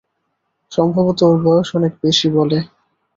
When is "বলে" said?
2.37-2.57